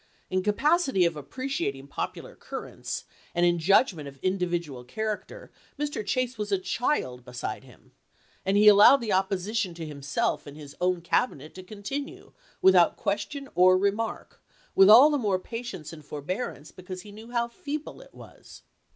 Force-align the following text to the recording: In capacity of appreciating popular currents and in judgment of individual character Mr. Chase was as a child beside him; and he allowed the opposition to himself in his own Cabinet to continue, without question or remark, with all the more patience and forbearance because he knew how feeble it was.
In 0.31 0.41
capacity 0.41 1.05
of 1.05 1.15
appreciating 1.15 1.85
popular 1.87 2.35
currents 2.35 3.03
and 3.35 3.45
in 3.45 3.59
judgment 3.59 4.07
of 4.07 4.17
individual 4.23 4.83
character 4.83 5.51
Mr. 5.77 6.03
Chase 6.03 6.39
was 6.39 6.51
as 6.51 6.57
a 6.57 6.61
child 6.63 7.23
beside 7.23 7.63
him; 7.63 7.91
and 8.43 8.57
he 8.57 8.67
allowed 8.67 8.97
the 8.99 9.13
opposition 9.13 9.75
to 9.75 9.85
himself 9.85 10.47
in 10.47 10.55
his 10.55 10.75
own 10.81 11.01
Cabinet 11.01 11.53
to 11.53 11.61
continue, 11.61 12.31
without 12.63 12.97
question 12.97 13.47
or 13.53 13.77
remark, 13.77 14.41
with 14.73 14.89
all 14.89 15.11
the 15.11 15.19
more 15.19 15.37
patience 15.37 15.93
and 15.93 16.03
forbearance 16.03 16.71
because 16.71 17.03
he 17.03 17.11
knew 17.11 17.29
how 17.29 17.47
feeble 17.47 18.01
it 18.01 18.11
was. 18.15 18.63